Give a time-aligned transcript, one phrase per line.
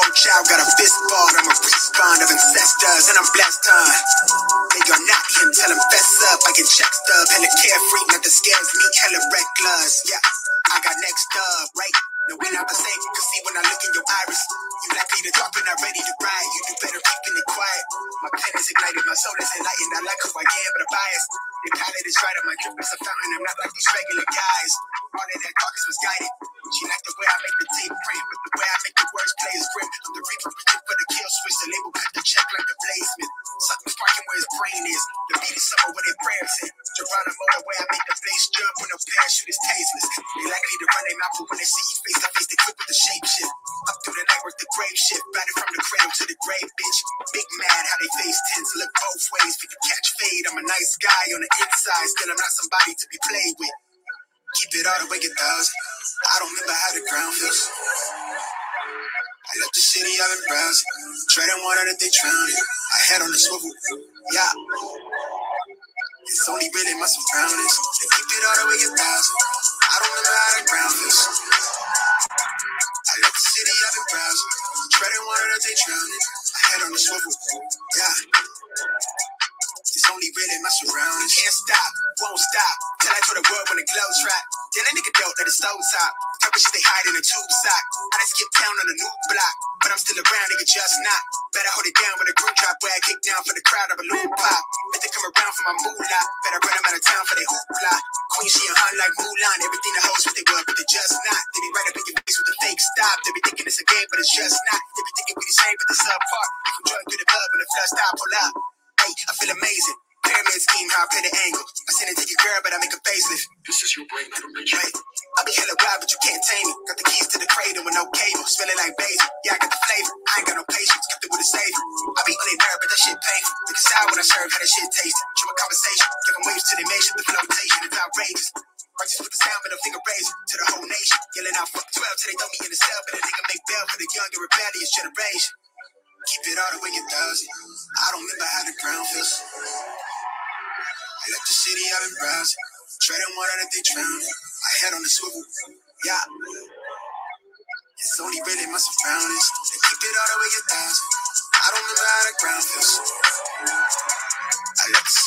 [0.00, 1.28] Soul child got a fist ball.
[1.28, 3.92] I'm a respawn of ancestors, and I'm blessed, huh?
[4.72, 6.40] They gon' knock him, tell him fess up.
[6.48, 10.08] I get checked up, hella carefree, nothing scares me, hella reckless.
[10.08, 10.24] Yeah,
[10.72, 11.96] I got next up, right?
[12.32, 14.40] Now when I was saying, you can see when I look in your iris.
[14.88, 16.48] You like me to talk and not ready to ride.
[16.48, 17.84] You do better keeping it quiet.
[18.24, 19.92] My pen is ignited, my soul is enlightened.
[19.92, 21.30] I like who I am, but I'm biased.
[21.60, 23.30] The pilot is right on my drip is a fountain.
[23.36, 24.72] I'm not like these regular guys.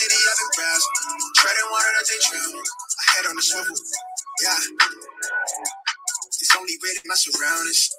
[0.03, 0.96] city I've been browsing.
[1.40, 2.56] Treading water that they drown.
[2.59, 3.78] I head on the swivel.
[4.44, 4.59] Yeah.
[6.41, 7.90] It's only rated my surroundings.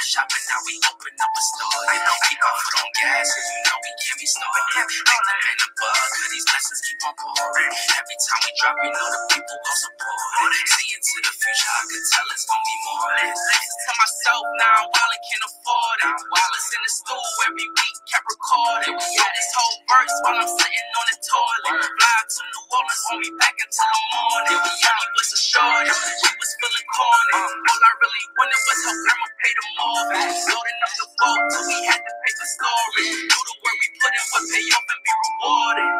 [0.00, 1.84] Shopping, now we open up a store.
[1.92, 4.66] I know keep on foot on gas, and you know we can't be snoring.
[4.80, 7.72] Act up in the bug, cause these lessons keep on pouring.
[7.72, 10.52] Every time we drop, you know the people will support.
[10.74, 11.72] See into the future.
[11.74, 13.30] I can tell it's gonna be more of.
[13.34, 16.14] Listen to myself now, while I can afford it.
[16.30, 18.94] While it's in the stool every week, kept recording.
[18.98, 21.78] We had this whole verse while I'm sitting on the toilet.
[21.86, 24.58] Fly to New Orleans, won't be back until the morning.
[24.66, 27.34] We only was a shortage, we was feeling corny.
[27.40, 30.38] All I really wanted was her grandma pay the mortgage.
[30.50, 33.12] Loading up the boat till we had the paper for storage.
[33.28, 35.92] Knew the word we put in what pay off and be rewarded.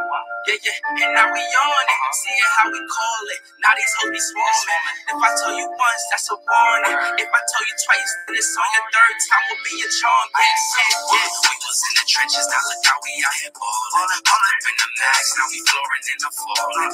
[0.48, 3.40] Yeah, yeah, and now we on it, seeing how we call it.
[3.62, 4.84] Now these hoes be swarming.
[5.12, 6.96] If I tell you once, that's a warning.
[7.20, 10.26] If I tell you twice, then it's on your third time will be a charm.
[10.34, 11.28] Yeah, yeah, yeah.
[11.46, 14.22] We was in the trenches, now look how we out here balling.
[14.24, 16.62] All up in the max, now we flooring in the floor.
[16.72, 16.84] We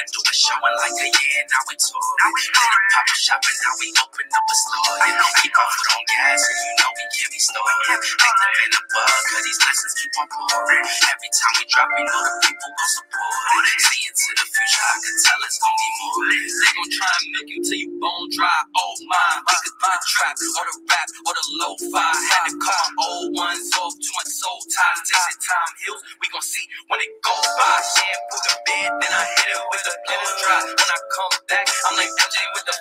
[0.00, 2.18] into a showing like a year, now we tourin'.
[2.24, 4.94] Now we in a pop shop and now we open up a store.
[5.04, 8.00] I know keep our foot on gas, and you know we can't be starvin'.
[8.00, 10.53] Active in the bug, cause these lessons keep on pouring.
[10.54, 13.78] Every time we drop, we know the people gon' support it.
[13.82, 16.22] See into the future, I can tell it's gon' be more.
[16.30, 18.58] They gon' try and make you till you bone dry.
[18.78, 22.10] Oh my, we could do the trap or the rap or the lo-fi.
[22.30, 25.00] Had to call my old ones off, joint soul ties.
[25.10, 27.74] The time heals, we gon' see when it goes by.
[27.82, 30.58] Shampoo the bed, then I hit it with a blow dry.
[30.70, 32.76] When I come back, I'm like MJ with the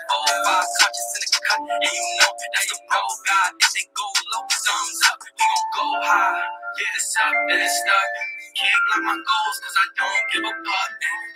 [0.45, 0.77] 4-5.
[0.77, 3.47] Conscious in the cut, and you know that's the road guy.
[3.57, 6.62] If they go low, thumbs up, we gon' go high.
[6.73, 8.32] Up, and it's stuck.
[8.53, 10.91] Can't block my goals, cause I don't give a fuck.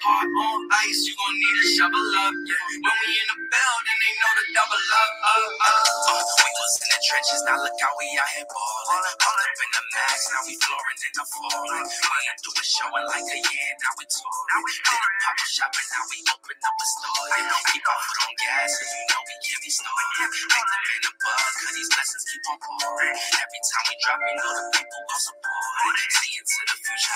[0.06, 2.34] Heart on ice, you gon' need a shovel up.
[2.46, 2.82] Yeah.
[2.86, 5.12] When we in the building, they know the double up.
[5.26, 6.24] Uh, uh, uh.
[6.46, 9.18] We was in the trenches, now look how we out here ballin'.
[9.18, 11.88] All up in the max, now we flooring in the falling.
[11.90, 14.48] All you do showing like a year, now we touring.
[14.54, 17.26] Now we did a pop shop and now we open up a store.
[17.34, 19.72] You know, keep our foot on gas, cause you know we can't be.
[19.72, 23.16] Make them in the bug, cause these blessings keep on pouring.
[23.16, 25.96] Every time we drop, we know the people gon' support.
[26.20, 27.07] See into the future,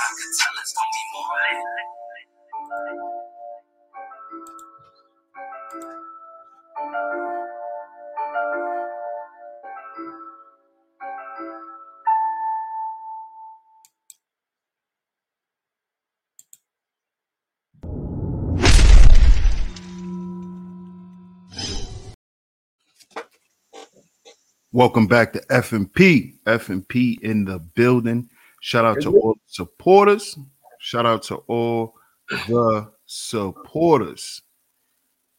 [24.74, 26.40] Welcome back to FMP.
[26.46, 28.30] FMP in the building.
[28.62, 30.38] Shout out to all the supporters.
[30.80, 31.96] Shout out to all
[32.30, 34.44] the supporters.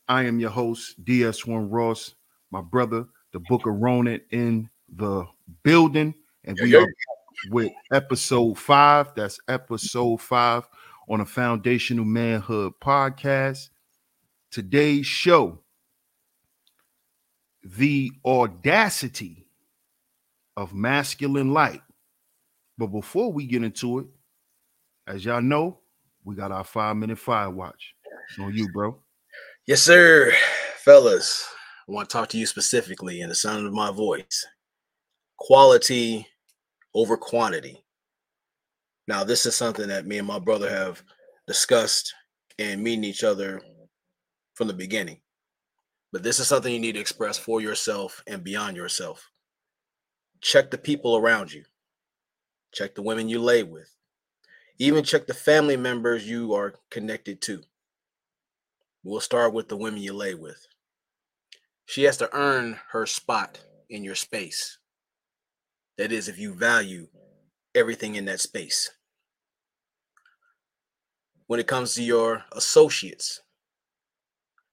[0.08, 2.16] I am your host, DS1 Ross,
[2.50, 5.24] my brother, the Book of Ronan in the
[5.62, 6.14] building.
[6.44, 6.86] And we are
[7.48, 9.14] with episode five.
[9.14, 10.68] That's episode five
[11.08, 13.68] on a Foundational Manhood podcast.
[14.50, 15.60] Today's show
[17.62, 19.46] the audacity
[20.56, 21.82] of masculine light.
[22.82, 24.06] But before we get into it,
[25.06, 25.78] as y'all know,
[26.24, 27.94] we got our five minute fire watch.
[28.28, 28.98] It's on you, bro.
[29.68, 30.32] Yes, sir.
[30.78, 31.48] Fellas,
[31.88, 34.44] I want to talk to you specifically in the sound of my voice.
[35.36, 36.26] Quality
[36.92, 37.84] over quantity.
[39.06, 41.04] Now, this is something that me and my brother have
[41.46, 42.12] discussed
[42.58, 43.62] and meeting each other
[44.54, 45.20] from the beginning.
[46.10, 49.30] But this is something you need to express for yourself and beyond yourself.
[50.40, 51.62] Check the people around you.
[52.72, 53.94] Check the women you lay with.
[54.78, 57.62] Even check the family members you are connected to.
[59.04, 60.66] We'll start with the women you lay with.
[61.86, 63.60] She has to earn her spot
[63.90, 64.78] in your space.
[65.98, 67.08] That is, if you value
[67.74, 68.90] everything in that space.
[71.46, 73.42] When it comes to your associates,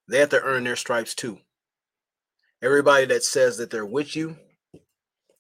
[0.08, 1.40] they have to earn their stripes too.
[2.62, 4.38] Everybody that says that they're with you,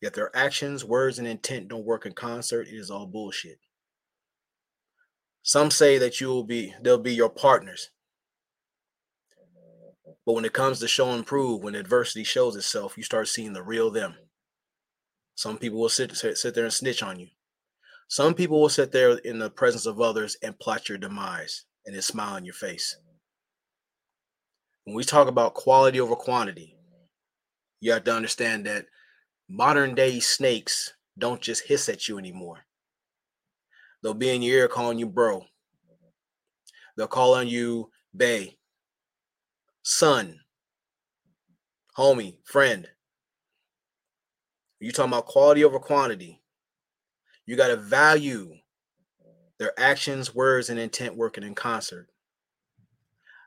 [0.01, 3.59] yet their actions, words, and intent don't work in concert, it is all bullshit.
[5.43, 7.89] Some say that you will be they'll be your partners.
[10.25, 13.53] But when it comes to show and prove, when adversity shows itself, you start seeing
[13.53, 14.15] the real them.
[15.33, 17.29] Some people will sit, sit, there and snitch on you.
[18.09, 21.95] Some people will sit there in the presence of others and plot your demise and
[21.95, 22.97] then smile on your face.
[24.83, 26.75] When we talk about quality over quantity,
[27.79, 28.85] you have to understand that
[29.49, 32.65] modern day snakes don't just hiss at you anymore.
[34.01, 35.45] They'll be in your ear calling you bro.
[36.95, 38.57] They'll call on you bay,
[39.81, 40.39] son,
[41.97, 42.87] homie, friend.
[44.79, 46.41] You talking about quality over quantity.
[47.45, 48.53] You got to value
[49.57, 52.09] their actions, words, and intent working in concert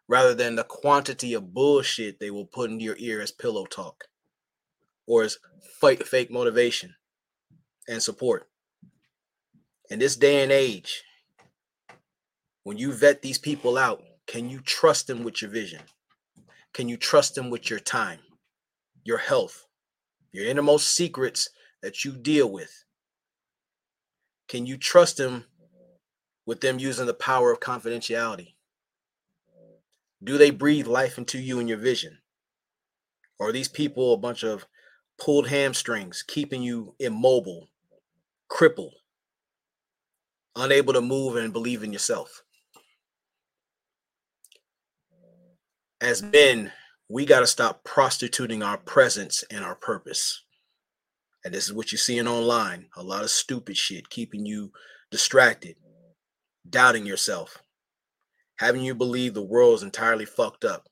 [0.09, 4.05] rather than the quantity of bullshit they will put into your ear as pillow talk
[5.13, 5.37] or as
[5.79, 6.95] fake, fake motivation
[7.87, 8.49] and support.
[9.91, 11.03] In this day and age,
[12.63, 15.81] when you vet these people out, can you trust them with your vision?
[16.73, 18.21] Can you trust them with your time,
[19.05, 19.67] your health,
[20.33, 21.51] your innermost secrets
[21.83, 22.85] that you deal with?
[24.49, 25.45] Can you trust them
[26.47, 28.55] with them using the power of confidentiality?
[30.25, 32.21] Do they breathe life into you and your vision?
[33.39, 34.65] Or are these people a bunch of
[35.23, 37.69] pulled hamstrings, keeping you immobile,
[38.49, 38.95] crippled,
[40.57, 42.43] unable to move and believe in yourself?
[46.03, 46.73] as men,
[47.09, 50.43] we got to stop prostituting our presence and our purpose.
[51.45, 54.73] And this is what you're seeing online a lot of stupid shit keeping you
[55.11, 55.77] distracted,
[56.69, 57.63] doubting yourself,
[58.57, 60.89] having you believe the world is entirely fucked up.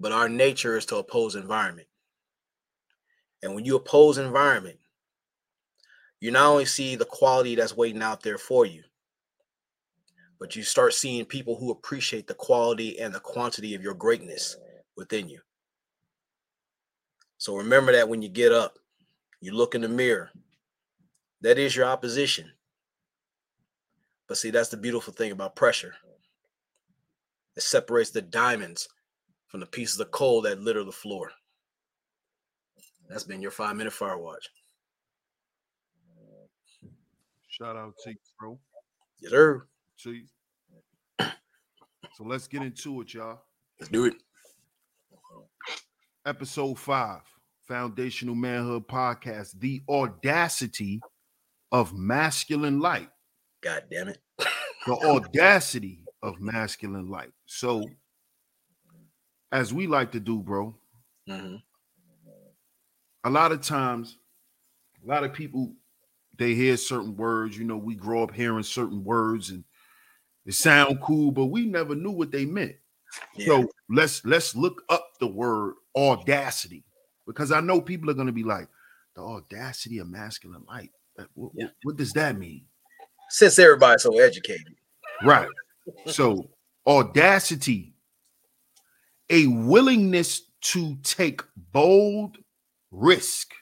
[0.00, 1.88] But our nature is to oppose environment.
[3.44, 4.78] And when you oppose environment,
[6.18, 8.82] you not only see the quality that's waiting out there for you,
[10.40, 14.56] but you start seeing people who appreciate the quality and the quantity of your greatness
[14.96, 15.40] within you.
[17.36, 18.78] So remember that when you get up,
[19.42, 20.30] you look in the mirror,
[21.42, 22.50] that is your opposition.
[24.26, 25.94] But see, that's the beautiful thing about pressure.
[27.56, 28.88] It separates the diamonds
[29.48, 31.30] from the pieces of coal that litter the floor.
[33.08, 34.48] That's been your five minute fire watch.
[37.48, 38.58] Shout out to you, bro.
[39.20, 39.66] Yes, sir.
[40.04, 40.22] You.
[42.14, 43.40] So let's get into it, y'all.
[43.78, 44.14] Let's do it.
[46.26, 47.20] Episode five,
[47.68, 51.00] Foundational Manhood Podcast, The Audacity
[51.72, 53.10] of Masculine Light.
[53.62, 54.18] God damn it.
[54.86, 57.32] The audacity of masculine light.
[57.46, 57.88] So,
[59.52, 60.78] as we like to do, bro,
[61.28, 61.62] Mhm.
[63.24, 64.18] A lot of times,
[65.04, 65.72] a lot of people
[66.36, 67.56] they hear certain words.
[67.56, 69.64] You know, we grow up hearing certain words and
[70.44, 72.74] they sound cool, but we never knew what they meant.
[73.36, 73.46] Yeah.
[73.46, 76.84] So let's let's look up the word audacity
[77.26, 78.68] because I know people are going to be like
[79.14, 80.90] the audacity of masculine light.
[81.34, 81.66] What, Yeah.
[81.66, 82.66] what- what does that mean?
[83.30, 84.74] Since everybody's so educated.
[85.24, 85.48] Right.
[86.06, 86.50] So
[86.86, 87.94] audacity,
[89.30, 91.40] a willingness to take
[91.72, 92.38] bold
[92.94, 93.52] risk.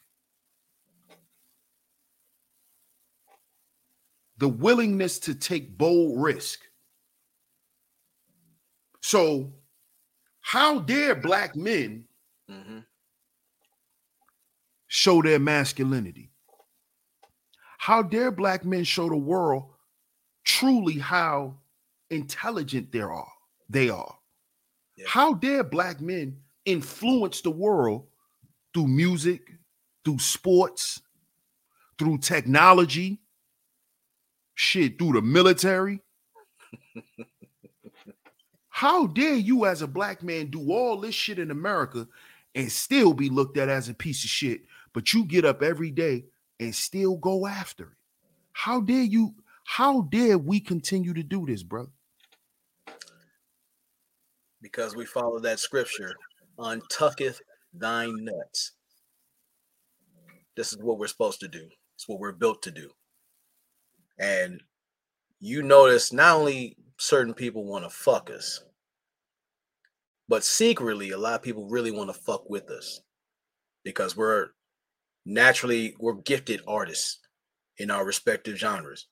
[4.39, 6.61] The willingness to take bold risk.
[9.01, 9.53] So,
[10.41, 12.05] how dare black men
[12.49, 12.81] hmm
[14.89, 16.31] show their masculinity?
[17.79, 19.65] How dare black men show the world
[20.45, 21.57] truly how
[22.11, 23.33] intelligent they are?
[23.71, 24.19] They are.
[24.97, 25.07] Yeah.
[25.09, 28.07] How dare black men influence the world
[28.75, 29.53] through music,
[30.05, 31.01] through sports,
[31.99, 33.21] through technology,
[34.55, 36.01] shit, through the military?
[38.69, 42.09] How dare you, as a black man, do all this shit in America
[42.55, 44.63] and still be looked at as a piece of shit,
[44.93, 46.25] but you get up every day
[46.59, 47.97] and still go after it?
[48.53, 49.35] How dare you?
[49.65, 51.91] How dare we continue to do this, brother?
[54.61, 56.15] Because we follow that scripture,
[56.59, 57.41] untucketh
[57.73, 58.73] thine nuts.
[60.57, 61.69] This is what we're supposed to do.
[61.95, 62.91] It's what we're built to do.
[64.19, 64.63] And
[65.41, 68.63] you notice not only certain people want to fuck us,
[70.29, 73.01] but secretly, a lot of people really want to fuck with us
[73.85, 74.49] because we're
[75.27, 77.19] naturally we're gifted artists
[77.79, 79.09] in our respective genres.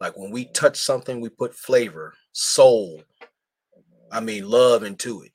[0.00, 3.02] Like when we touch something, we put flavor, soul,
[4.12, 5.32] I mean love into it,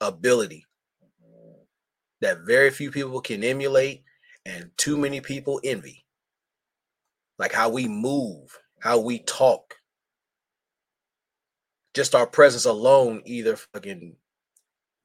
[0.00, 0.64] ability
[2.24, 4.02] that very few people can emulate
[4.46, 6.06] and too many people envy.
[7.38, 9.74] Like how we move, how we talk.
[11.92, 14.16] Just our presence alone either fucking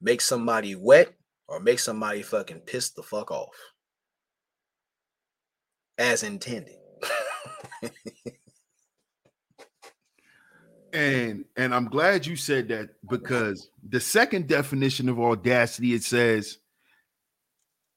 [0.00, 1.12] make somebody wet
[1.46, 3.54] or make somebody fucking piss the fuck off.
[5.98, 6.76] As intended.
[10.92, 16.58] And and I'm glad you said that because the second definition of audacity it says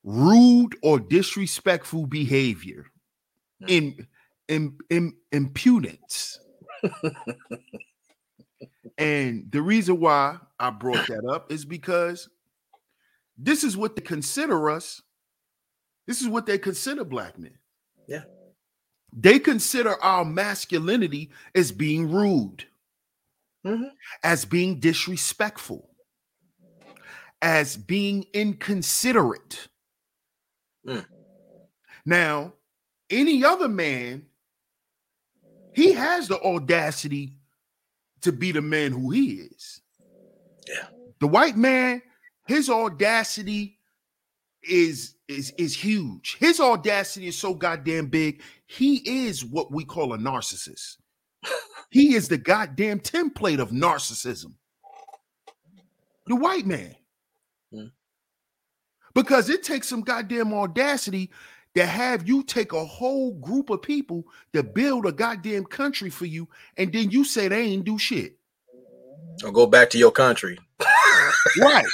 [0.03, 2.85] rude or disrespectful behavior
[3.67, 4.07] in
[4.49, 6.39] in, in impudence.
[8.97, 12.29] and the reason why I brought that up is because
[13.37, 15.01] this is what they consider us.
[16.05, 17.57] This is what they consider black men.
[18.07, 18.23] Yeah.
[19.13, 22.65] They consider our masculinity as being rude
[23.65, 23.91] Mhm.
[24.23, 25.95] as being disrespectful,
[27.41, 29.69] as being inconsiderate.
[30.87, 31.05] Mm.
[32.05, 32.53] Now,
[33.09, 34.25] any other man,
[35.73, 37.37] he has the audacity
[38.21, 39.81] to be the man who he is.
[40.67, 40.87] Yeah.
[41.19, 42.01] The white man,
[42.47, 43.79] his audacity
[44.61, 46.37] is is is huge.
[46.39, 48.41] His audacity is so goddamn big.
[48.65, 50.97] He is what we call a narcissist.
[51.89, 54.53] he is the goddamn template of narcissism.
[56.27, 56.95] The white man.
[57.73, 57.91] Mm.
[59.13, 61.29] Because it takes some goddamn audacity
[61.75, 66.25] to have you take a whole group of people to build a goddamn country for
[66.25, 68.37] you, and then you say they ain't do shit.
[69.43, 70.59] Or go back to your country.
[71.59, 71.85] Right.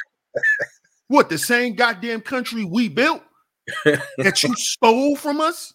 [1.08, 3.24] what the same goddamn country we built
[3.86, 5.74] that you stole from us?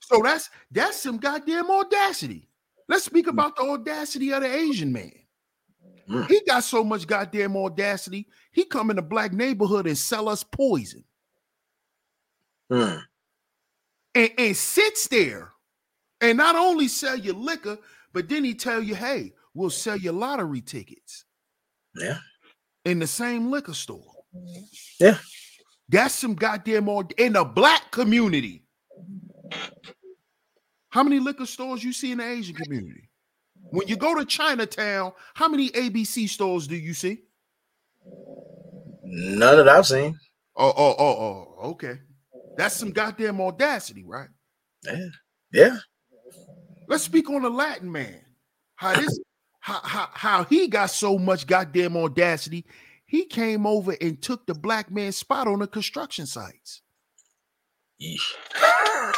[0.00, 2.48] So that's that's some goddamn audacity.
[2.88, 5.12] Let's speak about the audacity of the Asian man.
[6.10, 6.26] Mm.
[6.28, 8.26] He got so much goddamn audacity.
[8.52, 11.04] He come in a black neighborhood and sell us poison
[12.70, 12.96] Hmm.
[14.14, 15.52] and, and sits there
[16.20, 17.78] and not only sell you liquor,
[18.12, 21.24] but then he tell you, hey, we'll sell you lottery tickets
[21.96, 22.18] Yeah.
[22.84, 24.12] in the same liquor store.
[25.00, 25.18] Yeah.
[25.88, 28.64] That's some goddamn aud- in the black community.
[30.90, 33.09] How many liquor stores you see in the Asian community?
[33.70, 37.22] When you go to Chinatown, how many ABC stores do you see?
[39.04, 40.18] None that I've seen.
[40.56, 42.00] Oh, oh, oh, oh, okay.
[42.56, 44.28] That's some goddamn audacity, right?
[44.84, 45.06] Yeah.
[45.52, 45.76] Yeah.
[46.88, 48.20] Let's speak on the Latin man.
[48.74, 49.18] How this
[49.60, 52.66] how, how how he got so much goddamn audacity.
[53.06, 56.82] He came over and took the black man's spot on the construction sites.
[58.00, 58.34] Yeesh.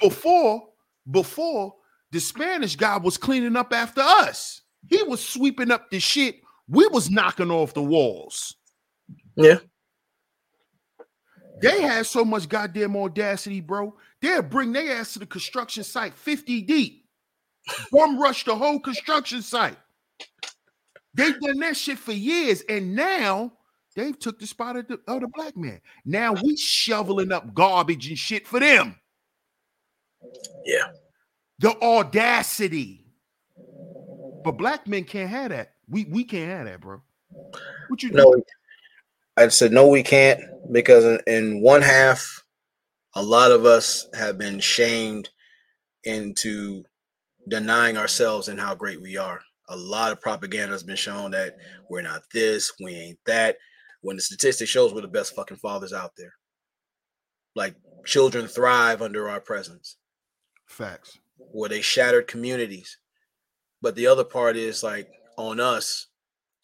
[0.00, 0.68] Before,
[1.10, 1.74] before
[2.10, 4.62] the Spanish guy was cleaning up after us.
[4.86, 6.40] He was sweeping up the shit.
[6.68, 8.56] We was knocking off the walls.
[9.36, 9.58] Yeah.
[11.60, 13.94] They had so much goddamn audacity, bro.
[14.20, 17.04] They'll bring their ass to the construction site 50 deep,
[17.90, 19.76] bum rush the whole construction site.
[21.14, 23.52] They've done that shit for years, and now
[23.96, 25.80] they've took the spot of the, of the black man.
[26.04, 28.94] Now we shoveling up garbage and shit for them.
[30.64, 30.92] Yeah.
[31.58, 33.04] The audacity.
[34.44, 35.74] But black men can't have that.
[35.88, 37.02] We we can't have that, bro.
[37.88, 38.34] What you No,
[39.36, 40.40] I said no, we can't
[40.72, 42.44] because in, in one half,
[43.14, 45.28] a lot of us have been shamed
[46.04, 46.84] into
[47.48, 49.40] denying ourselves and how great we are.
[49.70, 51.56] A lot of propaganda has been shown that
[51.90, 53.56] we're not this, we ain't that.
[54.00, 56.32] When the statistic shows we're the best fucking fathers out there.
[57.54, 57.74] Like
[58.04, 59.96] children thrive under our presence.
[60.66, 61.18] facts?
[61.38, 62.98] Where they shattered communities.
[63.80, 66.06] But the other part is like on us,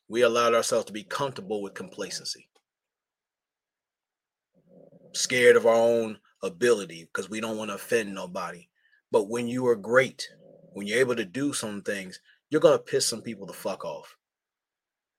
[0.09, 2.49] we allowed ourselves to be comfortable with complacency,
[5.13, 8.69] scared of our own ability because we don't want to offend nobody.
[9.11, 10.29] But when you are great,
[10.73, 14.17] when you're able to do some things, you're gonna piss some people the fuck off.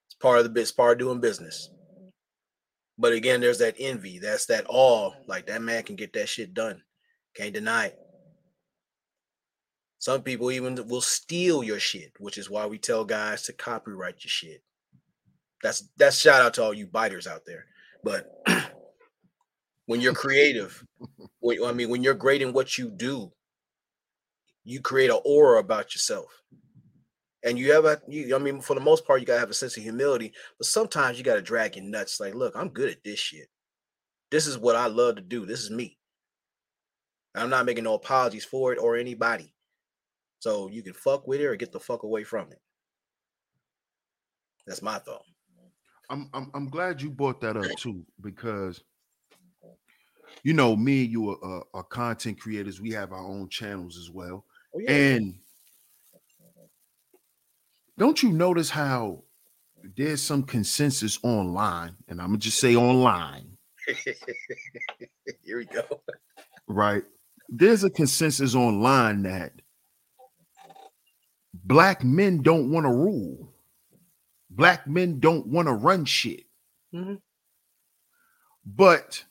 [0.07, 1.69] It's part of the bit, part of doing business.
[2.97, 4.19] But again, there's that envy.
[4.19, 5.11] That's that awe.
[5.27, 6.81] Like that man can get that shit done.
[7.35, 7.99] Can't deny it.
[10.05, 14.23] Some people even will steal your shit, which is why we tell guys to copyright
[14.23, 14.61] your shit.
[15.63, 17.65] That's that's shout out to all you biters out there.
[18.03, 18.29] But
[19.87, 20.85] when you're creative,
[21.39, 23.31] when, I mean, when you're great in what you do,
[24.63, 26.43] you create an aura about yourself.
[27.43, 29.55] And you have a, you, I mean, for the most part, you gotta have a
[29.55, 32.19] sense of humility, but sometimes you gotta drag your nuts.
[32.19, 33.47] Like, look, I'm good at this shit.
[34.29, 35.47] This is what I love to do.
[35.47, 35.97] This is me.
[37.33, 39.54] I'm not making no apologies for it or anybody.
[40.45, 42.61] So you can fuck with it or get the fuck away from it.
[44.67, 45.23] That's my thought.
[46.07, 48.83] I'm, I'm I'm glad you brought that up too because
[50.43, 52.79] you know me and you are, are, are content creators.
[52.79, 54.91] We have our own channels as well, Oh, yeah.
[54.91, 55.33] and
[57.97, 59.23] don't you notice how
[59.97, 63.57] there's some consensus online, and I'm gonna just say online,
[65.43, 66.01] Here we go.
[66.67, 67.01] right?
[67.49, 69.53] There's a consensus online that
[71.65, 73.51] black men don't want to rule.
[74.49, 76.45] Black men don't want to run shit.
[76.93, 77.21] Mhm.
[78.65, 79.23] But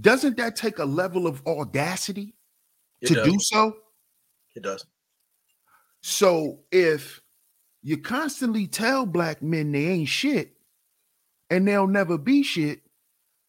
[0.00, 2.36] doesn't that take a level of audacity
[3.00, 3.24] It to does.
[3.26, 3.76] do so?
[4.54, 4.86] It does.
[6.02, 7.20] So if
[7.82, 10.56] you constantly tell black men they ain't shit
[11.50, 12.82] and they'll never be shit,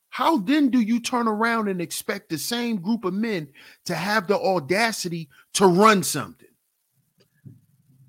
[0.10, 3.52] how then do you turn around and expect the same group of men
[3.86, 6.46] to have the audacity to run something?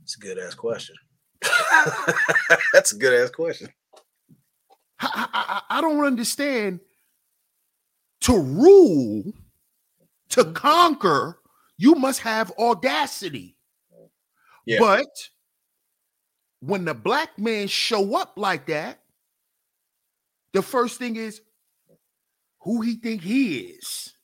[0.08, 0.96] It's a good ass question.
[2.72, 3.68] That's a good ass question.
[5.00, 5.28] I,
[5.70, 6.80] I, I don't understand.
[8.22, 9.34] To rule,
[10.30, 11.40] to conquer,
[11.76, 13.58] you must have audacity.
[14.64, 14.78] Yeah.
[14.78, 15.28] But
[16.60, 19.00] when the black man show up like that,
[20.54, 21.42] the first thing is
[22.60, 24.14] who he think he is.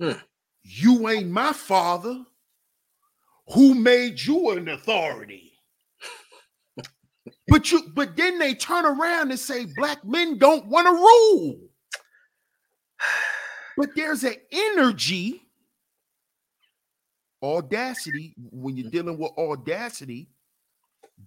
[0.00, 0.20] Hmm.
[0.62, 2.24] You ain't my father.
[3.52, 5.52] Who made you an authority?
[7.48, 11.58] but you but then they turn around and say black men don't want to rule.
[13.76, 15.44] But there's an energy
[17.44, 20.28] audacity, when you're dealing with audacity,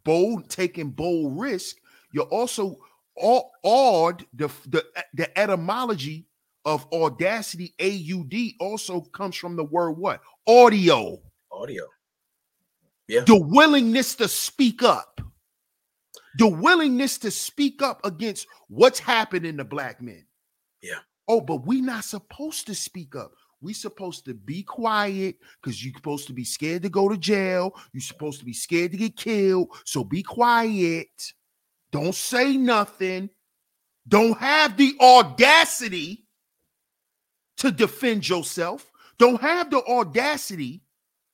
[0.03, 1.77] bold, taking bold risk,
[2.11, 2.79] you're also
[3.15, 4.25] all awed.
[4.33, 6.25] The, the, the etymology
[6.65, 10.21] of audacity, A-U-D, also comes from the word what?
[10.47, 11.21] Audio.
[11.51, 11.85] Audio.
[13.07, 15.21] The willingness to speak up.
[16.37, 20.25] The willingness to speak up against what's happening to black men.
[20.81, 20.99] Yeah.
[21.27, 23.31] Oh, but we not supposed to speak up.
[23.59, 27.73] We supposed to be quiet because you're supposed to be scared to go to jail.
[27.91, 29.69] You're supposed to be scared to get killed.
[29.83, 31.07] So be quiet.
[31.91, 33.29] Don't say nothing.
[34.07, 36.25] Don't have the audacity
[37.57, 38.91] to defend yourself.
[39.17, 40.83] Don't have the audacity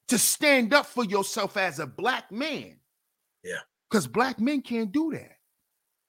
[0.07, 2.77] to stand up for yourself as a black man.
[3.43, 3.59] Yeah.
[3.89, 5.37] Because black men can't do that.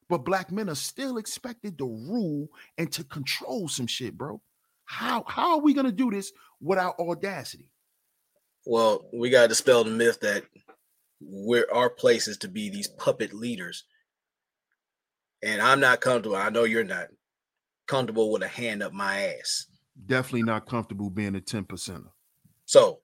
[0.08, 4.40] But black men are still expected to rule and to control some shit, bro.
[4.84, 7.70] How how are we gonna do this without audacity?
[8.66, 10.44] Well, we gotta dispel the myth that
[11.20, 13.84] we're our place is to be these puppet leaders.
[15.42, 16.36] And I'm not comfortable.
[16.36, 17.08] I know you're not
[17.86, 19.66] comfortable with a hand up my ass.
[20.06, 22.10] Definitely not comfortable being a 10 percenter.
[22.66, 23.00] So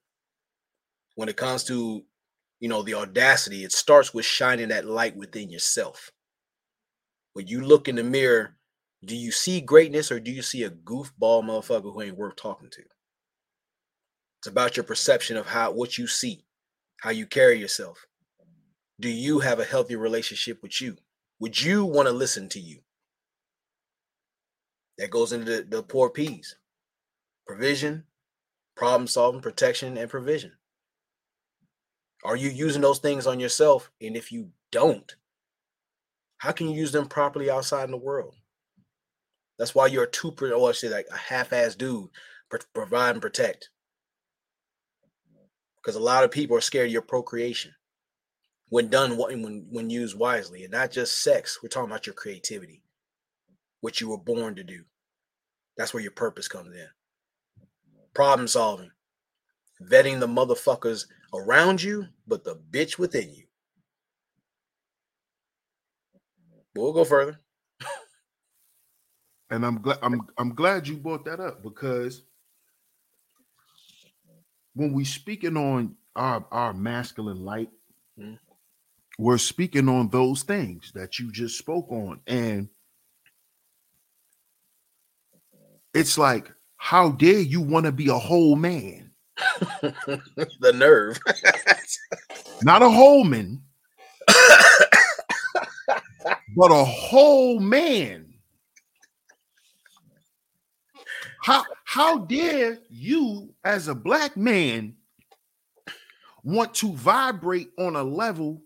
[1.21, 2.03] when it comes to
[2.59, 6.11] you know the audacity, it starts with shining that light within yourself.
[7.33, 8.57] When you look in the mirror
[9.03, 12.69] do you see greatness or do you see a goofball motherfucker who ain't worth talking
[12.69, 12.83] to?
[14.39, 16.45] It's about your perception of how what you see,
[16.99, 18.05] how you carry yourself.
[18.99, 20.97] Do you have a healthy relationship with you?
[21.39, 22.81] Would you want to listen to you?
[24.99, 26.55] That goes into the, the poor P's
[27.47, 28.03] provision,
[28.75, 30.51] problem solving, protection, and provision.
[32.23, 33.91] Are you using those things on yourself?
[34.01, 35.15] And if you don't,
[36.37, 38.35] how can you use them properly outside in the world?
[39.57, 42.09] That's why you're a two or say like a half-ass dude,
[42.73, 43.69] provide and protect.
[45.77, 47.73] Because a lot of people are scared of your procreation
[48.69, 51.59] when done when when used wisely, and not just sex.
[51.61, 52.83] We're talking about your creativity,
[53.81, 54.83] what you were born to do.
[55.77, 56.87] That's where your purpose comes in.
[58.13, 58.91] Problem solving,
[59.81, 63.45] vetting the motherfuckers around you, but the bitch within you.
[66.73, 67.39] But we'll go further
[69.51, 72.23] and I'm glad I'm I'm glad you brought that up because
[74.73, 77.69] when we speaking on our our masculine light,
[78.17, 78.35] mm-hmm.
[79.19, 82.69] we're speaking on those things that you just spoke on, and
[85.93, 89.10] it's like, how dare you want to be a whole man?
[90.59, 91.19] the nerve,
[92.63, 93.61] not a whole man,
[96.55, 98.31] but a whole man
[101.41, 104.95] How how dare you as a black man
[106.43, 108.61] want to vibrate on a level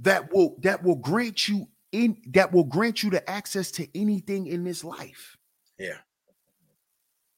[0.00, 4.46] that will that will grant you in that will grant you the access to anything
[4.46, 5.36] in this life.
[5.80, 5.98] Yeah.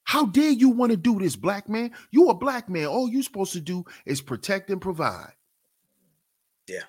[0.04, 1.90] How dare you want to do this, black man?
[2.10, 2.86] You a black man.
[2.86, 5.32] All you supposed to do is protect and provide.
[6.68, 6.82] Yeah.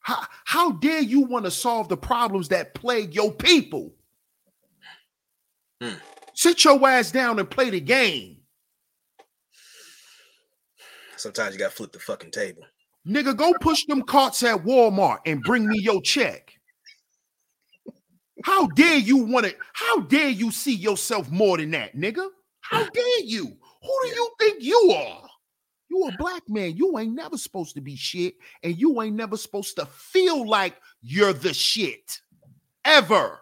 [0.00, 3.94] How, how dare you want to solve the problems that plague your people?
[5.82, 5.98] Mm.
[6.34, 8.38] Sit your ass down and play the game.
[11.16, 12.62] Sometimes you got to flip the fucking table.
[13.06, 16.53] Nigga, go push them carts at Walmart and bring me your check.
[18.44, 19.56] How dare you want it?
[19.72, 22.28] How dare you see yourself more than that, nigga?
[22.60, 23.46] How dare you?
[23.46, 25.22] Who do you think you are?
[25.88, 26.76] You a black man.
[26.76, 30.76] You ain't never supposed to be shit, and you ain't never supposed to feel like
[31.00, 32.20] you're the shit
[32.84, 33.40] ever.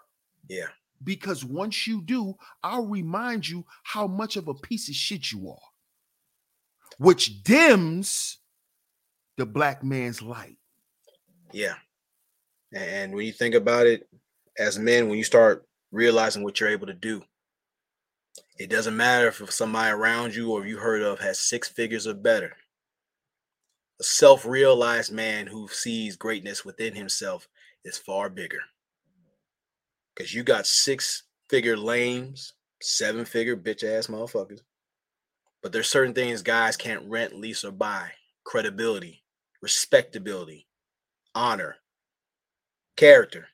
[0.48, 0.68] Yeah.
[1.02, 5.50] Because once you do, I'll remind you how much of a piece of shit you
[5.50, 5.68] are,
[6.98, 8.38] which dims
[9.36, 10.58] the black man's light.
[11.52, 11.74] Yeah.
[12.72, 14.06] And when you think about it,
[14.58, 17.22] as men, when you start realizing what you're able to do,
[18.58, 22.14] it doesn't matter if somebody around you or you heard of has six figures or
[22.14, 22.56] better.
[24.00, 27.48] A self realized man who sees greatness within himself
[27.84, 28.60] is far bigger
[30.14, 34.60] because you got six figure lames, seven figure bitch ass motherfuckers.
[35.62, 38.10] But there's certain things guys can't rent, lease, or buy
[38.44, 39.22] credibility,
[39.60, 40.66] respectability,
[41.34, 41.76] honor,
[42.96, 43.48] character.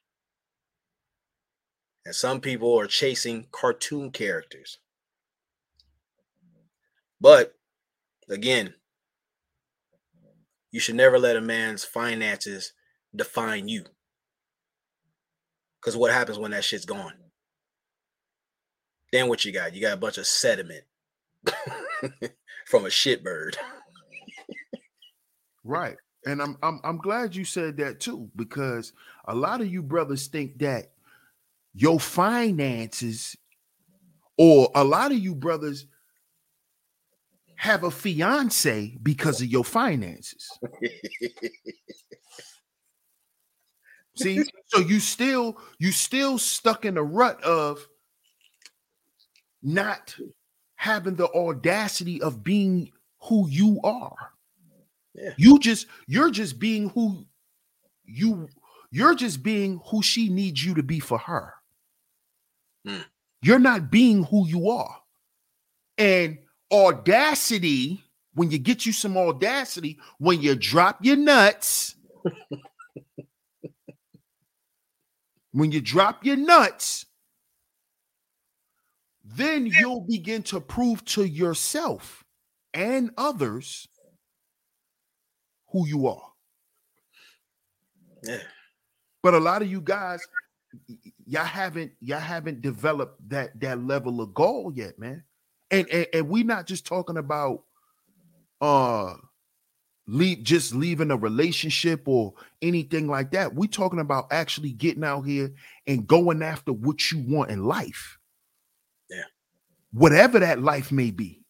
[2.09, 4.79] And some people are chasing cartoon characters.
[7.21, 7.55] But
[8.31, 8.73] again,
[10.71, 12.73] you should never let a man's finances
[13.15, 13.85] define you.
[15.79, 17.13] Because what happens when that shit's gone?
[19.13, 19.75] Then what you got?
[19.75, 20.85] You got a bunch of sediment.
[22.65, 23.57] from a shitbird.
[25.63, 25.97] Right.
[26.25, 28.95] And I'm I'm I'm glad you said that too, because
[29.27, 30.93] a lot of you brothers think that
[31.79, 33.37] your finances,
[34.37, 35.87] or a lot of you brothers
[37.55, 40.51] have a fiance because of your finances.
[44.17, 47.87] See, so you still you still stuck in the rut of
[49.63, 50.17] not
[50.75, 52.91] having the audacity of being
[53.23, 54.33] who you are.
[55.15, 55.31] Yeah.
[55.37, 57.25] You just you're just being who
[58.05, 58.49] you
[58.91, 61.55] you're just being who she needs you to be for her.
[62.89, 63.05] Mm.
[63.43, 64.97] You're not being who you are.
[65.97, 66.39] And
[66.73, 68.03] audacity,
[68.35, 71.97] when you get you some audacity, when you drop your nuts,
[75.53, 77.07] when you drop your nuts,
[79.25, 82.25] then you'll begin to prove to yourself
[82.73, 83.89] and others
[85.71, 86.33] who you are.
[88.23, 88.39] Yeah.
[89.23, 90.27] But a lot of you guys,
[91.29, 95.23] y'all haven't y'all haven't developed that that level of goal yet, man.
[95.71, 97.65] And and, and we're not just talking about
[98.61, 99.15] uh
[100.07, 103.55] leave just leaving a relationship or anything like that.
[103.55, 105.53] We're talking about actually getting out here
[105.87, 108.19] and going after what you want in life.
[109.11, 109.25] Yeah.
[109.93, 111.43] Whatever that life may be.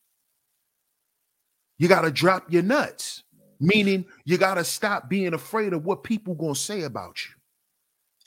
[1.78, 3.22] You got to drop your nuts.
[3.60, 7.37] Meaning you got to stop being afraid of what people going to say about you.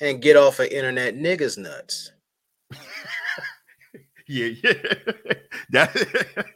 [0.01, 2.11] And get off of internet niggas nuts.
[4.27, 4.73] Yeah, yeah.
[5.71, 5.93] that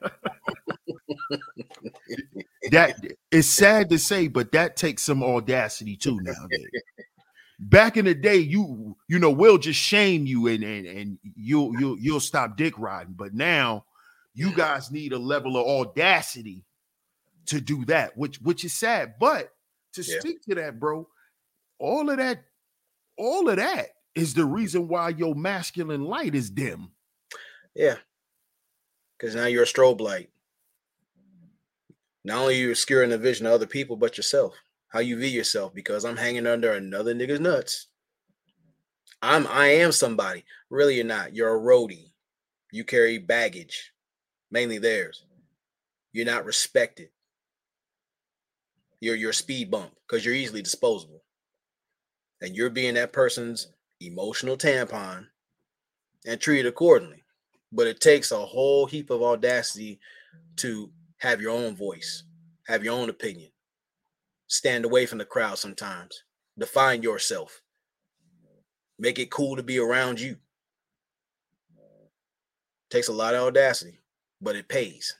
[2.71, 2.95] that
[3.31, 6.67] it's sad to say, but that takes some audacity too nowadays.
[7.59, 11.73] Back in the day, you you know, we'll just shame you and and, and you'll
[11.79, 13.13] you'll you'll stop dick riding.
[13.13, 13.85] But now
[14.33, 16.65] you guys need a level of audacity
[17.47, 19.15] to do that, which which is sad.
[19.19, 19.51] But
[19.93, 20.19] to Yeah.
[20.19, 21.07] speak to that, bro,
[21.77, 22.43] all of that,
[23.17, 26.91] all of that is the reason why your masculine light is dim.
[27.73, 27.95] Yeah.
[29.17, 30.29] Because now you're a strobe light.
[32.23, 34.55] Not only are you obscuring the vision of other people, but yourself.
[34.87, 35.73] How you view yourself.
[35.73, 37.87] Because I'm hanging under another nigga's nuts.
[39.21, 40.45] I'm I am somebody.
[40.69, 41.35] Really, you're not.
[41.35, 42.11] You're a roadie.
[42.71, 43.91] You carry baggage,
[44.51, 45.25] mainly theirs.
[46.13, 47.09] You're not respected.
[49.01, 51.24] You're a speed bump because you're easily disposable.
[52.45, 53.67] And you're being that person's
[53.99, 55.27] emotional tampon
[56.25, 57.25] and treated accordingly
[57.75, 59.99] but it takes a whole heap of audacity
[60.55, 62.23] to have your own voice,
[62.67, 63.51] have your own opinion,
[64.47, 66.23] stand away from the crowd sometimes,
[66.57, 67.61] define yourself,
[68.97, 70.37] make it cool to be around you.
[72.89, 73.99] Takes a lot of audacity,
[74.41, 75.13] but it pays.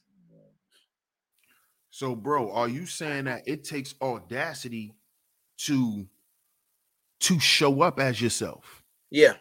[1.89, 4.93] So, bro, are you saying that it takes audacity
[5.59, 6.07] to
[7.21, 8.83] to show up as yourself?
[9.09, 9.37] Yeah,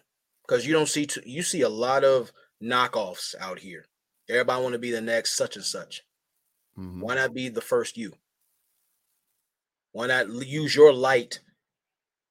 [0.47, 2.33] because you don't see t- you see a lot of
[2.63, 3.87] knockoffs out here.
[4.29, 6.03] Everybody want to be the next such and such.
[6.77, 7.01] Mhm.
[7.01, 8.15] Why not be the first you?
[9.93, 11.41] Why not use your light,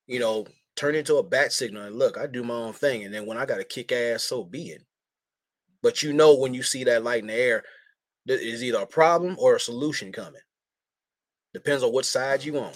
[0.08, 3.03] you know, turn into a bat signal and look, I do my own thing.
[3.03, 4.84] And then when I got to kick ass, so be it.
[5.84, 7.63] But you know, when you see that light in the air,
[8.25, 10.41] there is either a problem or a solution coming.
[11.53, 12.73] Depends on what side you on.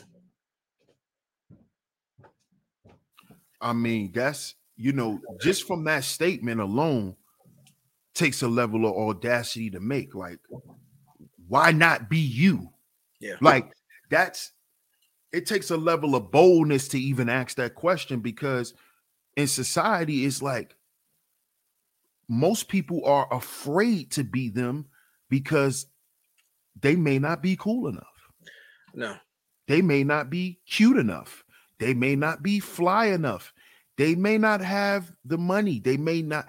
[3.62, 7.16] I mean, that's you know, just from that statement alone
[8.14, 10.14] takes a level of audacity to make.
[10.14, 10.40] Like,
[11.48, 12.70] why not be you?
[13.20, 13.36] Yeah.
[13.42, 13.72] Like,
[14.10, 14.52] that's
[15.32, 18.74] it takes a level of boldness to even ask that question because
[19.36, 20.76] in society, it's like
[22.30, 24.86] most people are afraid to be them
[25.30, 25.88] because
[26.80, 28.04] they may not be cool enough.
[28.94, 29.16] No.
[29.68, 31.44] They may not be cute enough.
[31.80, 33.54] They may not be fly enough.
[33.98, 35.80] They may not have the money.
[35.80, 36.48] They may not.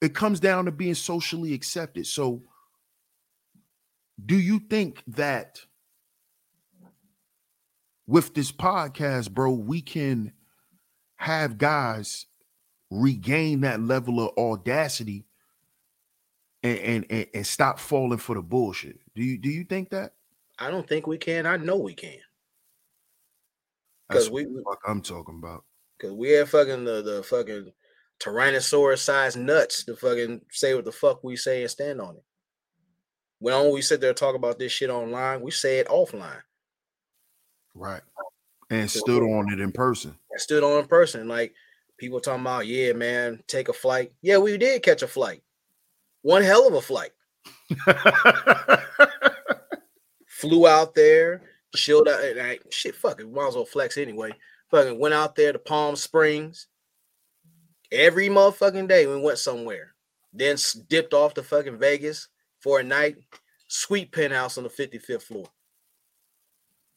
[0.00, 2.06] It comes down to being socially accepted.
[2.06, 2.42] So,
[4.24, 5.60] do you think that
[8.06, 10.32] with this podcast, bro, we can
[11.16, 12.26] have guys
[12.90, 15.24] regain that level of audacity
[16.62, 18.98] and and, and, stop falling for the bullshit?
[19.14, 20.14] Do you do you think that?
[20.58, 21.46] I don't think we can.
[21.46, 22.18] I know we can.
[24.12, 25.64] Because we what the fuck I'm talking about.
[25.98, 27.72] because we have fucking the, the fucking
[28.22, 32.24] Tyrannosaurus sized nuts to fucking say what the fuck we say and stand on it.
[33.40, 36.42] When don't we sit there talk about this shit online, we say it offline.
[37.74, 38.02] Right.
[38.70, 40.14] And stood on it in person.
[40.32, 41.26] I stood on in person.
[41.26, 41.52] Like
[41.98, 44.12] people talking about, yeah, man, take a flight.
[44.22, 45.42] Yeah, we did catch a flight.
[46.22, 47.10] One hell of a flight.
[50.28, 51.42] Flew out there,
[51.74, 52.20] chilled out.
[52.20, 53.30] I, shit, fuck it.
[53.30, 54.32] Might as well flex anyway.
[54.70, 56.68] Fucking went out there to Palm Springs.
[57.90, 59.94] Every motherfucking day we went somewhere.
[60.32, 60.56] Then
[60.88, 62.28] dipped off to fucking Vegas
[62.60, 63.16] for a night.
[63.68, 65.46] Sweet penthouse on the 55th floor.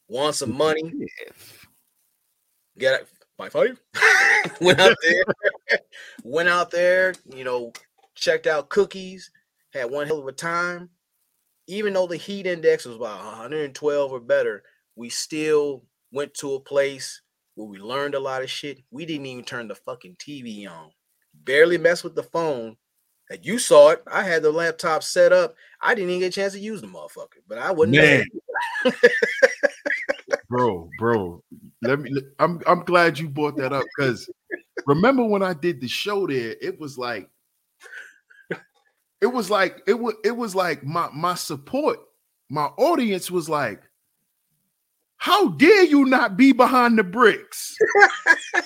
[0.08, 0.92] Won some money.
[2.78, 3.80] Get it by five.
[4.60, 5.24] went out there.
[6.24, 7.72] went out there, you know,
[8.14, 9.30] checked out cookies,
[9.72, 10.90] had one hell of a time.
[11.66, 14.62] Even though the heat index was about 112 or better,
[14.94, 17.20] we still went to a place
[17.54, 18.78] where we learned a lot of shit.
[18.90, 20.90] We didn't even turn the fucking TV on.
[21.34, 22.76] Barely messed with the phone.
[23.28, 24.02] And you saw it.
[24.06, 25.56] I had the laptop set up.
[25.80, 27.96] I didn't even get a chance to use the motherfucker, but I wouldn't.
[27.96, 28.24] Man.
[30.48, 31.42] bro, bro.
[31.82, 32.12] Let me.
[32.38, 34.30] I'm I'm glad you brought that up because
[34.86, 37.28] remember when I did the show there, it was like,
[39.20, 41.98] it was like it was it was like my my support,
[42.50, 43.82] my audience was like,
[45.16, 47.76] how dare you not be behind the bricks?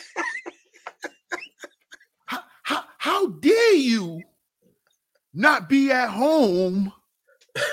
[2.27, 4.21] how, how, how dare you
[5.33, 6.93] not be at home?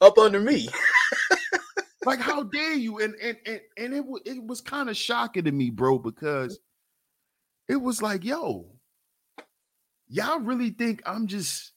[0.00, 0.68] Up under me.
[2.06, 5.44] like how dare you and and and, and it, wa- it was kind of shocking
[5.44, 6.58] to me bro because
[7.68, 8.66] it was like yo
[10.10, 11.72] y'all really think i'm just